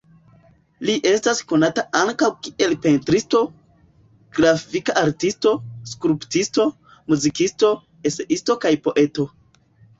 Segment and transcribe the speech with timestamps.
[0.87, 3.43] Li estas konata ankaŭ kiel pentristo,
[4.39, 5.53] grafika artisto,
[5.93, 6.69] skulptisto,
[7.15, 7.73] muzikisto,
[8.13, 9.31] eseisto kaj poeto.